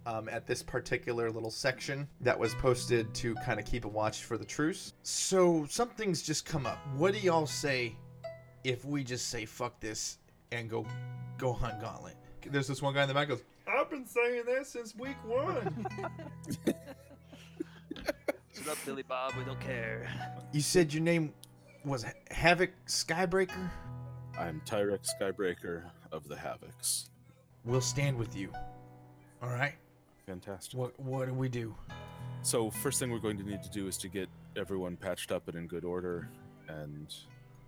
um, 0.05 0.27
at 0.29 0.45
this 0.45 0.61
particular 0.61 1.31
little 1.31 1.51
section 1.51 2.07
that 2.21 2.37
was 2.37 2.53
posted 2.55 3.13
to 3.15 3.35
kind 3.35 3.59
of 3.59 3.65
keep 3.65 3.85
a 3.85 3.87
watch 3.87 4.23
for 4.23 4.37
the 4.37 4.45
truce. 4.45 4.93
So 5.03 5.65
something's 5.69 6.21
just 6.21 6.45
come 6.45 6.65
up. 6.65 6.79
What 6.95 7.13
do 7.13 7.19
y'all 7.19 7.45
say 7.45 7.95
if 8.63 8.85
we 8.85 9.03
just 9.03 9.29
say 9.29 9.45
fuck 9.45 9.79
this 9.79 10.17
and 10.51 10.69
go 10.69 10.85
go 11.37 11.53
hunt 11.53 11.79
Gauntlet? 11.81 12.15
There's 12.45 12.67
this 12.67 12.81
one 12.81 12.93
guy 12.93 13.03
in 13.03 13.07
the 13.07 13.13
back 13.13 13.29
goes, 13.29 13.43
I've 13.67 13.89
been 13.89 14.05
saying 14.05 14.43
that 14.45 14.67
since 14.67 14.95
week 14.95 15.17
one. 15.25 15.85
Shut 18.53 18.67
up, 18.67 18.77
Billy 18.85 19.03
Bob. 19.03 19.33
We 19.37 19.43
don't 19.45 19.59
care. 19.59 20.07
You 20.51 20.61
said 20.61 20.93
your 20.93 21.01
name 21.01 21.33
was 21.85 22.05
Havoc 22.31 22.71
Skybreaker? 22.87 23.69
I'm 24.39 24.61
Tyrek 24.65 25.07
Skybreaker 25.19 25.83
of 26.11 26.27
the 26.27 26.35
Havocs. 26.35 27.09
We'll 27.65 27.81
stand 27.81 28.17
with 28.17 28.35
you. 28.35 28.51
All 29.41 29.49
right. 29.49 29.75
Fantastic. 30.25 30.79
What 30.79 30.97
what 30.99 31.27
do 31.27 31.33
we 31.33 31.49
do? 31.49 31.75
So, 32.41 32.69
first 32.69 32.99
thing 32.99 33.11
we're 33.11 33.19
going 33.19 33.37
to 33.37 33.43
need 33.43 33.63
to 33.63 33.69
do 33.69 33.87
is 33.87 33.97
to 33.99 34.07
get 34.07 34.29
everyone 34.55 34.95
patched 34.95 35.31
up 35.31 35.47
and 35.47 35.57
in 35.57 35.67
good 35.67 35.83
order 35.83 36.29
and 36.67 37.13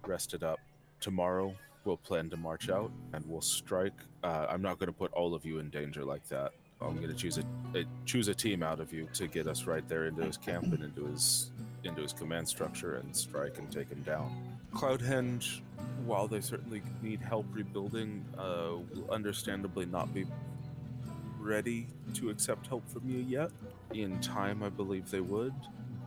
rested 0.05 0.43
up. 0.43 0.59
Tomorrow, 0.99 1.53
we'll 1.83 1.97
plan 1.97 2.29
to 2.29 2.37
march 2.37 2.69
out 2.69 2.91
and 3.13 3.25
we'll 3.27 3.41
strike. 3.41 3.93
Uh, 4.23 4.47
I'm 4.49 4.61
not 4.61 4.79
going 4.79 4.87
to 4.87 4.93
put 4.97 5.11
all 5.13 5.33
of 5.33 5.45
you 5.45 5.59
in 5.59 5.69
danger 5.69 6.03
like 6.03 6.27
that. 6.29 6.51
I'm 6.81 6.95
going 6.95 7.09
to 7.09 7.13
choose 7.13 7.37
a, 7.37 7.43
a 7.77 7.85
choose 8.05 8.27
a 8.27 8.35
team 8.35 8.63
out 8.63 8.79
of 8.79 8.93
you 8.93 9.07
to 9.13 9.27
get 9.27 9.47
us 9.47 9.65
right 9.65 9.87
there 9.87 10.05
into 10.05 10.23
his 10.23 10.37
camp 10.37 10.65
and 10.65 10.83
into 10.83 11.05
his 11.05 11.51
into 11.85 12.01
his 12.01 12.13
command 12.13 12.47
structure 12.47 12.95
and 12.95 13.15
strike 13.15 13.57
and 13.57 13.71
take 13.71 13.89
him 13.89 14.01
down. 14.03 14.57
Cloudhenge, 14.73 15.61
while 16.05 16.27
they 16.27 16.41
certainly 16.41 16.81
need 17.01 17.21
help 17.21 17.45
rebuilding, 17.51 18.25
uh, 18.37 18.73
will 18.93 19.09
understandably 19.09 19.85
not 19.85 20.13
be 20.13 20.25
ready 21.39 21.87
to 22.15 22.29
accept 22.29 22.67
help 22.67 22.87
from 22.89 23.09
you 23.09 23.19
yet. 23.19 23.51
In 23.93 24.19
time, 24.19 24.63
I 24.63 24.69
believe 24.69 25.09
they 25.11 25.21
would, 25.21 25.53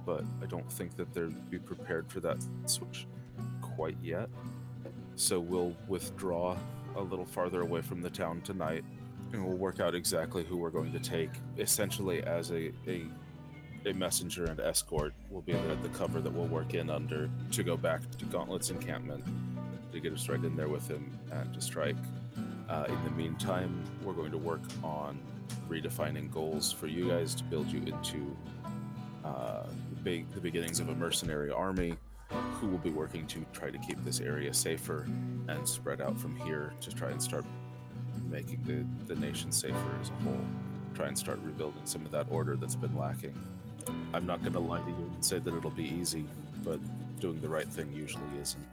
but 0.04 0.24
I 0.42 0.46
don't 0.46 0.70
think 0.70 0.96
that 0.96 1.14
they'd 1.14 1.50
be 1.50 1.58
prepared 1.58 2.10
for 2.10 2.20
that 2.20 2.38
switch 2.66 3.06
quite 3.60 3.96
yet. 4.02 4.28
So 5.14 5.38
we'll 5.40 5.76
withdraw 5.86 6.56
a 6.96 7.00
little 7.00 7.24
farther 7.24 7.60
away 7.60 7.82
from 7.82 8.02
the 8.02 8.10
town 8.10 8.40
tonight, 8.42 8.84
and 9.32 9.44
we'll 9.44 9.56
work 9.56 9.80
out 9.80 9.94
exactly 9.94 10.44
who 10.44 10.56
we're 10.56 10.70
going 10.70 10.92
to 10.92 10.98
take, 10.98 11.30
essentially 11.58 12.22
as 12.22 12.50
a, 12.50 12.72
a 12.86 13.06
a 13.86 13.92
messenger 13.92 14.46
and 14.46 14.60
escort 14.60 15.14
will 15.30 15.42
be 15.42 15.52
the, 15.52 15.78
the 15.82 15.88
cover 15.90 16.20
that 16.20 16.32
we'll 16.32 16.46
work 16.46 16.74
in 16.74 16.90
under 16.90 17.30
to 17.52 17.62
go 17.62 17.76
back 17.76 18.00
to 18.18 18.24
Gauntlet's 18.26 18.70
encampment 18.70 19.24
to 19.92 20.00
get 20.00 20.12
us 20.12 20.28
right 20.28 20.42
in 20.42 20.56
there 20.56 20.68
with 20.68 20.88
him 20.88 21.10
and 21.32 21.52
to 21.54 21.60
strike. 21.60 21.96
Uh, 22.68 22.84
in 22.88 23.04
the 23.04 23.10
meantime, 23.10 23.82
we're 24.02 24.12
going 24.12 24.30
to 24.30 24.38
work 24.38 24.60
on 24.84 25.18
redefining 25.68 26.30
goals 26.30 26.70
for 26.70 26.86
you 26.86 27.08
guys 27.08 27.34
to 27.34 27.44
build 27.44 27.66
you 27.68 27.80
into 27.80 28.36
uh, 29.24 29.64
the, 30.04 30.24
beginnings 30.40 30.80
of 30.80 30.88
a 30.88 30.94
mercenary 30.94 31.50
army 31.50 31.94
who 32.30 32.66
will 32.66 32.78
be 32.78 32.90
working 32.90 33.26
to 33.26 33.44
try 33.52 33.70
to 33.70 33.78
keep 33.78 34.02
this 34.04 34.20
area 34.20 34.52
safer 34.52 35.06
and 35.48 35.66
spread 35.66 36.00
out 36.00 36.18
from 36.18 36.36
here 36.36 36.72
to 36.80 36.90
try 36.90 37.10
and 37.10 37.22
start 37.22 37.44
making 38.30 38.62
the, 38.64 39.12
the 39.12 39.18
nation 39.20 39.50
safer 39.50 39.98
as 40.00 40.10
a 40.10 40.24
whole. 40.24 40.40
Try 40.94 41.08
and 41.08 41.18
start 41.18 41.38
rebuilding 41.42 41.82
some 41.84 42.04
of 42.04 42.12
that 42.12 42.26
order 42.30 42.56
that's 42.56 42.76
been 42.76 42.96
lacking. 42.96 43.38
I'm 44.12 44.26
not 44.26 44.40
going 44.40 44.52
to 44.54 44.60
lie 44.60 44.80
to 44.80 44.88
you 44.88 45.10
and 45.14 45.24
say 45.24 45.38
that 45.38 45.54
it'll 45.54 45.70
be 45.70 45.88
easy, 45.88 46.24
but 46.64 46.80
doing 47.20 47.40
the 47.40 47.48
right 47.48 47.68
thing 47.68 47.92
usually 47.92 48.24
isn't. 48.40 48.64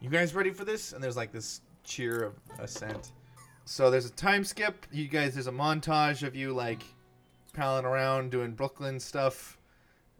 You 0.00 0.10
guys 0.10 0.34
ready 0.34 0.50
for 0.50 0.64
this? 0.64 0.92
And 0.92 1.02
there's 1.02 1.16
like 1.16 1.32
this 1.32 1.60
cheer 1.84 2.24
of 2.24 2.34
assent. 2.58 3.12
So 3.64 3.90
there's 3.90 4.06
a 4.06 4.12
time 4.12 4.44
skip. 4.44 4.86
You 4.92 5.08
guys, 5.08 5.34
there's 5.34 5.46
a 5.46 5.52
montage 5.52 6.22
of 6.22 6.34
you 6.34 6.52
like 6.52 6.82
palling 7.54 7.84
around 7.84 8.30
doing 8.30 8.52
Brooklyn 8.52 9.00
stuff 9.00 9.56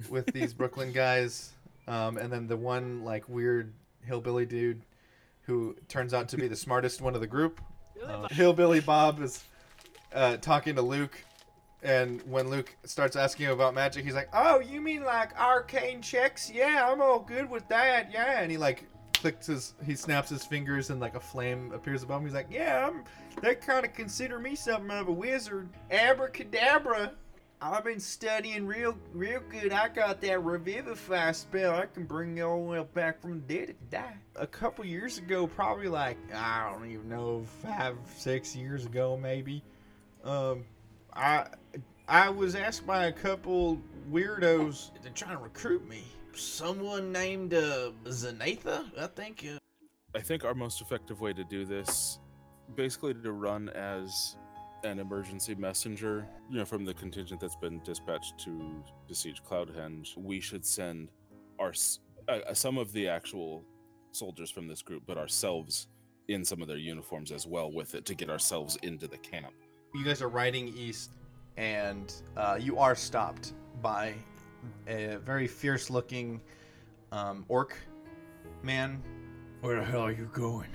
with 0.09 0.27
these 0.33 0.55
Brooklyn 0.55 0.93
guys, 0.93 1.53
um, 1.87 2.17
and 2.17 2.33
then 2.33 2.47
the 2.47 2.57
one 2.57 3.05
like 3.05 3.29
weird 3.29 3.73
hillbilly 4.03 4.47
dude 4.47 4.83
who 5.43 5.77
turns 5.89 6.15
out 6.15 6.29
to 6.31 6.37
be 6.37 6.49
the 6.49 6.57
smartest 6.57 7.03
one 7.03 7.15
of 7.15 7.21
the 7.21 7.27
group. 7.27 7.61
Uh, 8.03 8.29
hillbilly 8.29 8.81
Bob 8.81 9.21
is 9.21 9.45
uh, 10.15 10.39
talking 10.39 10.75
to 10.77 10.83
Luke, 10.83 11.23
and 11.85 12.23
when 12.23 12.49
Luke 12.49 12.75
starts 12.85 13.15
asking 13.15 13.47
him 13.47 13.53
about 13.53 13.75
magic, 13.75 14.05
he's 14.05 14.15
like, 14.15 14.31
"Oh, 14.33 14.59
you 14.59 14.81
mean 14.81 15.05
like 15.05 15.39
arcane 15.39 16.01
checks? 16.01 16.51
Yeah, 16.51 16.89
I'm 16.91 17.01
all 17.01 17.21
good 17.21 17.49
with 17.49 17.69
that. 17.69 18.11
Yeah." 18.11 18.41
And 18.41 18.51
he 18.51 18.57
like 18.57 18.87
clicks 19.13 19.47
his, 19.47 19.75
he 19.85 19.95
snaps 19.95 20.31
his 20.31 20.45
fingers, 20.45 20.89
and 20.91 20.99
like 20.99 21.15
a 21.15 21.21
flame 21.21 21.71
appears 21.73 22.03
above 22.03 22.23
him. 22.23 22.27
He's 22.27 22.35
like, 22.35 22.49
"Yeah, 22.51 22.89
I'm. 22.89 23.05
They 23.43 23.55
kind 23.55 23.85
of 23.85 23.93
consider 23.93 24.39
me 24.39 24.57
something 24.57 24.91
of 24.91 25.09
a 25.09 25.13
wizard. 25.13 25.69
Abracadabra." 25.91 27.13
I've 27.61 27.85
been 27.85 28.01
studying 28.01 28.67
real, 28.67 28.95
real 29.15 29.41
good. 29.49 29.73
I 29.73 29.89
got 29.89 30.21
that 30.21 30.45
revivify 30.45 31.33
spell. 31.33 31.75
I 31.75 31.87
can 31.87 32.05
bring 32.05 32.37
you 32.37 32.45
all 32.45 32.71
the 32.71 32.83
back 32.83 33.23
from 33.23 33.41
the 33.47 33.55
dead 33.55 33.69
you 33.69 33.75
die. 33.91 34.17
A 34.37 34.47
couple 34.47 34.85
years 34.85 35.17
ago, 35.17 35.47
probably 35.47 35.89
like 35.89 36.19
I 36.35 36.71
don't 36.71 36.91
even 36.91 37.09
know, 37.09 37.45
five, 37.63 37.97
six 38.17 38.55
years 38.55 38.85
ago, 38.85 39.17
maybe. 39.17 39.63
Um, 40.25 40.65
I 41.15 41.47
I 42.09 42.29
was 42.29 42.55
asked 42.55 42.87
by 42.87 43.07
a 43.07 43.13
couple 43.13 43.81
weirdos. 44.11 44.91
They're 45.03 45.13
trying 45.13 45.37
to 45.37 45.43
recruit 45.43 45.89
me. 45.89 46.05
Someone 46.35 47.13
named 47.13 47.55
uh, 47.55 47.93
Zanatha, 48.05 48.85
I 48.99 49.07
think. 49.07 49.47
Uh, 49.49 49.59
I 50.15 50.21
think 50.21 50.45
our 50.45 50.55
most 50.55 50.81
effective 50.81 51.21
way 51.21 51.33
to 51.33 51.45
do 51.45 51.65
this, 51.65 52.19
basically 52.77 53.15
to 53.15 53.33
run 53.33 53.69
as 53.71 54.37
an 54.85 54.99
emergency 54.99 55.55
messenger, 55.55 56.27
you 56.51 56.59
know, 56.59 56.65
from 56.65 56.85
the 56.85 56.95
contingent 56.95 57.41
that's 57.41 57.57
been 57.57 57.81
dispatched 57.85 58.39
to 58.39 58.85
besiege 59.09 59.43
Cloudhenge, 59.43 60.17
we 60.17 60.41
should 60.41 60.65
send 60.65 61.09
our 61.59 61.73
uh, 62.29 62.33
uh, 62.33 62.55
some 62.55 62.77
of 62.79 62.93
the 62.93 63.09
actual 63.09 63.65
soldiers 64.13 64.51
from 64.51 64.69
this 64.69 64.83
group, 64.83 65.03
but 65.07 65.17
ourselves 65.17 65.89
in 66.29 66.45
some 66.45 66.63
of 66.63 66.69
their 66.69 66.77
uniforms 66.77 67.33
as 67.33 67.47
well 67.47 67.73
with 67.73 67.95
it 67.95 68.05
to 68.07 68.15
get 68.15 68.31
ourselves 68.31 68.77
into 68.83 69.07
the 69.07 69.19
camp. 69.19 69.55
You 69.95 70.05
guys 70.05 70.21
are 70.21 70.29
riding 70.29 70.69
east, 70.77 71.11
and 71.57 72.13
uh, 72.37 72.59
you 72.61 72.79
are 72.79 72.97
stopped 72.97 73.53
by 73.81 74.15
a 74.89 75.19
very 75.25 75.47
fierce-looking 75.47 76.41
um, 77.13 77.45
orc 77.49 77.77
man. 78.63 79.01
Where 79.61 79.77
the 79.77 79.85
hell 79.85 80.01
are 80.01 80.13
you 80.13 80.29
going? 80.33 80.69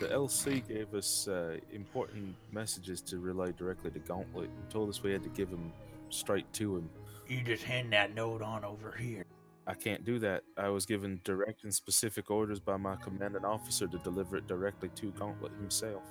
The 0.00 0.08
LC 0.08 0.66
gave 0.66 0.92
us 0.92 1.28
uh, 1.28 1.56
important 1.72 2.34
messages 2.50 3.00
to 3.02 3.18
relay 3.18 3.52
directly 3.52 3.92
to 3.92 4.00
Gauntlet 4.00 4.50
and 4.50 4.70
told 4.70 4.88
us 4.88 5.02
we 5.02 5.12
had 5.12 5.22
to 5.22 5.28
give 5.28 5.50
them 5.50 5.72
straight 6.10 6.52
to 6.54 6.76
him. 6.76 6.90
You 7.28 7.42
just 7.42 7.62
hand 7.62 7.92
that 7.92 8.12
note 8.12 8.42
on 8.42 8.64
over 8.64 8.92
here. 8.98 9.24
I 9.66 9.74
can't 9.74 10.04
do 10.04 10.18
that. 10.18 10.42
I 10.58 10.68
was 10.68 10.84
given 10.84 11.20
direct 11.24 11.62
and 11.62 11.72
specific 11.72 12.30
orders 12.30 12.58
by 12.58 12.76
my 12.76 12.96
commanding 12.96 13.44
officer 13.44 13.86
to 13.86 13.98
deliver 13.98 14.36
it 14.36 14.46
directly 14.48 14.90
to 14.96 15.10
Gauntlet 15.12 15.52
himself. 15.58 16.02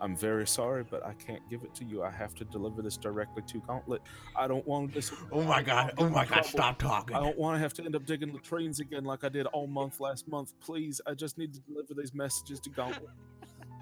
I'm 0.00 0.16
very 0.16 0.46
sorry, 0.46 0.84
but 0.88 1.04
I 1.06 1.12
can't 1.14 1.42
give 1.48 1.62
it 1.62 1.74
to 1.76 1.84
you. 1.84 2.02
I 2.02 2.10
have 2.10 2.34
to 2.36 2.44
deliver 2.44 2.82
this 2.82 2.96
directly 2.96 3.42
to 3.46 3.60
Gauntlet. 3.60 4.02
I 4.36 4.48
don't 4.48 4.66
want 4.66 4.92
this. 4.92 5.12
Oh 5.32 5.42
my 5.42 5.62
god! 5.62 5.92
Oh 5.98 6.08
my 6.08 6.26
god! 6.26 6.44
Stop 6.44 6.78
talking. 6.78 7.16
I 7.16 7.20
don't 7.20 7.38
want 7.38 7.54
to 7.54 7.58
have 7.58 7.72
to 7.74 7.84
end 7.84 7.96
up 7.96 8.04
digging 8.04 8.32
latrines 8.32 8.80
again 8.80 9.04
like 9.04 9.24
I 9.24 9.28
did 9.28 9.46
all 9.46 9.66
month 9.66 10.00
last 10.00 10.28
month. 10.28 10.52
Please, 10.60 11.00
I 11.06 11.14
just 11.14 11.38
need 11.38 11.54
to 11.54 11.60
deliver 11.60 11.94
these 11.94 12.12
messages 12.12 12.60
to 12.60 12.70
Gauntlet. 12.70 13.10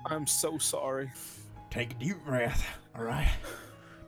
I'm 0.07 0.27
so 0.27 0.59
sorry. 0.59 1.11
Take 1.71 1.93
a 1.93 1.95
deep 1.95 2.25
breath. 2.25 2.67
All 2.97 3.05
right. 3.05 3.31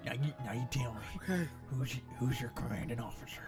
Now 0.04 0.12
you, 0.14 0.32
now 0.44 0.52
you 0.52 0.66
tell 0.70 0.94
me 0.94 1.00
Okay, 1.22 1.48
who's 1.70 1.96
who's 2.18 2.40
your 2.40 2.50
commanding 2.50 3.00
officer? 3.00 3.42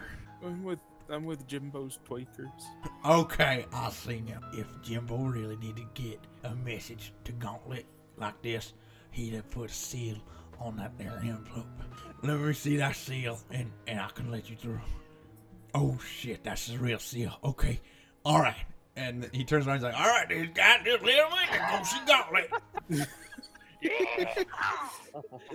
I'm 0.45 0.63
with 0.63 0.79
I'm 1.11 1.25
with 1.25 1.47
Jimbo's 1.47 1.99
Tweakers. 2.09 2.63
Okay, 3.05 3.67
I'll 3.73 3.91
see 3.91 4.23
now. 4.27 4.41
If 4.53 4.67
Jimbo 4.83 5.17
really 5.17 5.57
needed 5.57 5.85
to 5.95 6.03
get 6.03 6.21
a 6.45 6.55
message 6.55 7.13
to 7.25 7.33
Gauntlet 7.33 7.87
like 8.17 8.41
this, 8.43 8.73
he'd 9.11 9.35
have 9.35 9.51
put 9.51 9.71
a 9.71 9.73
seal 9.73 10.17
on 10.61 10.77
that 10.77 10.97
there 10.99 11.21
envelope. 11.23 11.67
Let 12.23 12.41
me 12.41 12.53
see 12.53 12.77
that 12.79 12.97
seal, 12.97 13.39
and, 13.51 13.71
and 13.87 14.01
I 14.01 14.09
can 14.09 14.31
let 14.31 14.49
you 14.49 14.57
through. 14.57 14.81
Oh 15.75 15.99
shit, 15.99 16.45
that's 16.45 16.69
the 16.69 16.79
real 16.79 16.99
seal. 16.99 17.39
Okay, 17.45 17.81
all 18.25 18.41
right. 18.41 18.57
And 18.97 19.29
he 19.33 19.45
turns 19.45 19.67
around 19.67 19.79
he's 19.79 19.85
like, 19.85 19.99
all 19.99 20.07
right, 20.07 20.29
these 20.29 20.49
guys 20.55 20.81
just 20.85 21.03
little 21.03 21.29
minute, 21.31 21.61
go 21.71 21.83
see 21.83 21.99
Gauntlet. 22.07 23.09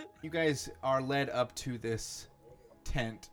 you 0.22 0.30
guys 0.30 0.70
are 0.84 1.02
led 1.02 1.30
up 1.30 1.56
to 1.56 1.78
this 1.78 2.28
tent, 2.84 3.30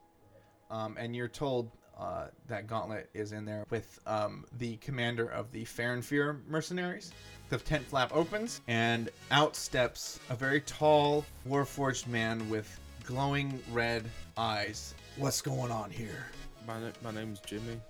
um, 0.70 0.96
and 0.98 1.14
you're 1.14 1.28
told 1.28 1.70
uh, 1.98 2.26
that 2.48 2.66
Gauntlet 2.66 3.08
is 3.14 3.32
in 3.32 3.44
there 3.44 3.64
with 3.70 3.98
um, 4.06 4.44
the 4.58 4.76
commander 4.76 5.26
of 5.28 5.50
the 5.52 5.64
Farinfear 5.64 6.40
mercenaries. 6.48 7.12
The 7.48 7.58
tent 7.58 7.86
flap 7.86 8.10
opens, 8.14 8.60
and 8.66 9.08
out 9.30 9.54
steps 9.54 10.18
a 10.30 10.34
very 10.34 10.60
tall, 10.62 11.24
warforged 11.48 12.08
man 12.08 12.48
with 12.50 12.78
glowing 13.04 13.60
red 13.72 14.04
eyes. 14.36 14.94
What's 15.16 15.40
going 15.40 15.70
on 15.70 15.90
here? 15.90 16.26
My 16.66 16.80
na- 16.80 16.90
my 17.04 17.12
name's 17.12 17.38
Jimmy. 17.40 17.80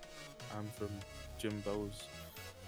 I'm 0.57 0.69
from 0.77 0.91
Jimbo's 1.39 2.05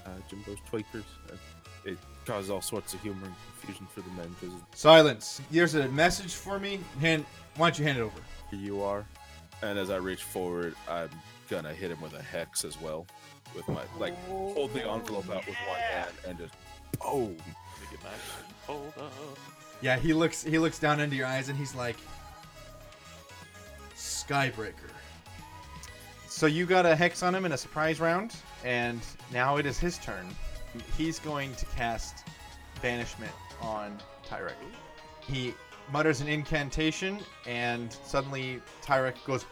uh, 0.06 0.10
Jimbo's 0.30 0.58
Tweakers. 0.70 1.04
Uh, 1.30 1.36
it 1.84 1.98
caused 2.24 2.50
all 2.50 2.62
sorts 2.62 2.94
of 2.94 3.00
humor 3.02 3.26
and 3.26 3.34
confusion 3.52 3.86
for 3.94 4.00
the 4.00 4.10
men 4.10 4.34
because 4.40 4.56
Silence. 4.74 5.40
There's 5.50 5.74
a 5.74 5.88
message 5.88 6.34
for 6.34 6.58
me. 6.58 6.80
Hand. 7.00 7.24
Why 7.56 7.68
don't 7.68 7.78
you 7.78 7.84
hand 7.84 7.98
it 7.98 8.02
over? 8.02 8.20
here 8.50 8.60
you 8.60 8.82
are. 8.82 9.06
And 9.62 9.78
as 9.78 9.90
I 9.90 9.96
reach 9.96 10.22
forward, 10.22 10.74
I'm 10.88 11.10
gonna 11.48 11.74
hit 11.74 11.90
him 11.90 12.00
with 12.00 12.14
a 12.14 12.22
hex 12.22 12.64
as 12.64 12.80
well, 12.80 13.06
with 13.54 13.66
my 13.68 13.82
like 13.98 14.16
hold 14.26 14.72
the 14.72 14.88
envelope 14.88 15.28
out 15.30 15.46
with 15.46 15.56
one 15.66 15.80
hand 15.80 16.12
and 16.26 16.38
just 16.38 16.54
boom. 17.00 17.36
Let 17.36 17.46
me 17.46 17.86
get 17.90 18.02
my 18.02 18.10
hold 18.66 18.92
up. 18.98 19.12
Yeah, 19.80 19.96
he 19.98 20.12
looks. 20.12 20.42
He 20.42 20.58
looks 20.58 20.78
down 20.78 21.00
into 21.00 21.16
your 21.16 21.26
eyes, 21.26 21.48
and 21.48 21.58
he's 21.58 21.74
like, 21.74 21.96
"Skybreaker." 23.96 24.90
So 26.26 26.46
you 26.46 26.66
got 26.66 26.86
a 26.86 26.94
hex 26.94 27.22
on 27.22 27.34
him 27.34 27.44
in 27.46 27.52
a 27.52 27.56
surprise 27.56 28.00
round, 28.00 28.34
and 28.64 29.00
now 29.32 29.56
it 29.56 29.66
is 29.66 29.78
his 29.78 29.98
turn. 29.98 30.28
He's 30.96 31.18
going 31.18 31.54
to 31.56 31.66
cast 31.66 32.24
banishment 32.80 33.32
on 33.60 33.98
Tyrek. 34.28 34.52
He 35.20 35.54
mutters 35.92 36.20
an 36.20 36.28
incantation, 36.28 37.18
and 37.46 37.92
suddenly 38.04 38.60
Tyrek 38.82 39.16
goes, 39.24 39.46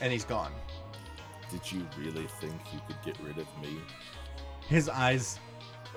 and 0.00 0.12
he's 0.12 0.24
gone. 0.24 0.52
Did 1.50 1.70
you 1.70 1.86
really 1.98 2.26
think 2.40 2.54
you 2.72 2.80
could 2.86 2.96
get 3.04 3.18
rid 3.24 3.38
of 3.38 3.46
me? 3.60 3.78
His 4.68 4.88
eyes, 4.88 5.38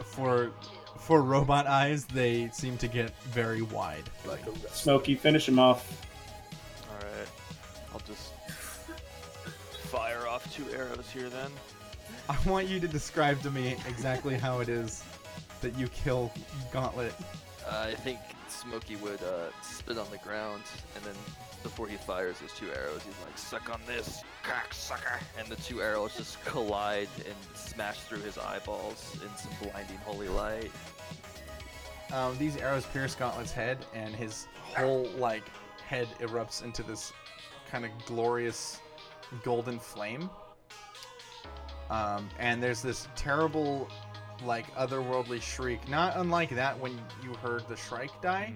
for 0.03 0.51
for 0.99 1.21
robot 1.21 1.65
eyes, 1.65 2.05
they 2.05 2.49
seem 2.53 2.77
to 2.77 2.87
get 2.87 3.17
very 3.23 3.61
wide. 3.61 4.09
Like 4.27 4.41
Smokey, 4.71 5.15
finish 5.15 5.47
him 5.47 5.57
off. 5.57 6.05
Alright. 6.91 7.29
I'll 7.93 8.01
just 8.01 8.33
fire 9.89 10.27
off 10.27 10.53
two 10.53 10.65
arrows 10.71 11.09
here 11.11 11.29
then. 11.29 11.51
I 12.29 12.37
want 12.47 12.67
you 12.67 12.79
to 12.79 12.87
describe 12.87 13.41
to 13.41 13.49
me 13.49 13.75
exactly 13.87 14.35
how 14.35 14.59
it 14.59 14.69
is 14.69 15.03
that 15.61 15.75
you 15.77 15.87
kill 15.87 16.31
Gauntlet. 16.71 17.13
Uh, 17.67 17.87
I 17.89 17.95
think 17.95 18.19
Smokey 18.49 18.95
would 18.97 19.21
uh, 19.21 19.51
spit 19.61 19.97
on 19.97 20.07
the 20.11 20.17
ground, 20.17 20.63
and 20.95 21.03
then 21.03 21.15
before 21.63 21.87
he 21.87 21.97
fires 21.97 22.39
his 22.39 22.51
two 22.53 22.67
arrows, 22.67 23.01
he's 23.03 23.15
like, 23.25 23.37
"Suck 23.37 23.69
on 23.69 23.81
this, 23.85 24.23
cocksucker!" 24.43 25.19
And 25.37 25.47
the 25.47 25.55
two 25.57 25.81
arrows 25.81 26.15
just 26.15 26.43
collide 26.45 27.09
and 27.17 27.35
smash 27.57 27.99
through 28.01 28.21
his 28.21 28.37
eyeballs 28.37 29.17
in 29.21 29.35
some 29.37 29.51
blinding 29.61 29.97
holy 29.97 30.29
light. 30.29 30.71
Um, 32.11 32.37
these 32.37 32.57
arrows 32.57 32.85
pierce 32.87 33.15
Gauntlet's 33.15 33.51
head, 33.51 33.77
and 33.93 34.15
his 34.15 34.47
whole 34.75 35.07
like 35.17 35.43
head 35.87 36.07
erupts 36.19 36.63
into 36.63 36.83
this 36.83 37.13
kind 37.69 37.85
of 37.85 37.91
glorious 38.05 38.79
golden 39.43 39.79
flame. 39.79 40.29
Um, 41.89 42.29
and 42.37 42.61
there's 42.61 42.81
this 42.81 43.07
terrible, 43.15 43.89
like 44.43 44.73
otherworldly 44.75 45.41
shriek, 45.41 45.87
not 45.89 46.17
unlike 46.17 46.49
that 46.51 46.79
when 46.79 46.99
you 47.23 47.33
heard 47.35 47.67
the 47.67 47.75
Shrike 47.75 48.21
die. 48.21 48.53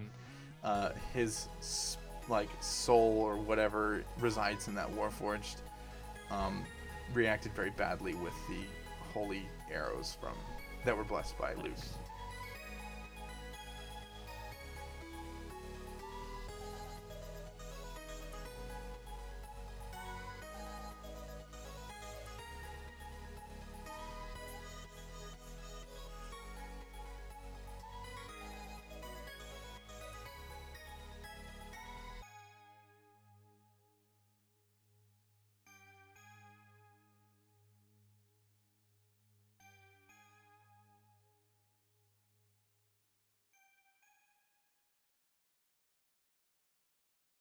Uh, 0.63 0.91
his 1.13 1.47
like 2.29 2.49
soul 2.61 3.17
or 3.19 3.35
whatever 3.35 4.03
resides 4.19 4.67
in 4.67 4.75
that 4.75 4.89
Warforged 4.95 5.57
um, 6.31 6.63
reacted 7.13 7.53
very 7.53 7.71
badly 7.71 8.13
with 8.15 8.33
the 8.47 8.61
holy 9.13 9.43
arrows 9.71 10.17
from 10.19 10.33
that 10.85 10.95
were 10.95 11.03
blessed 11.03 11.37
by 11.37 11.53
Luke. 11.55 11.73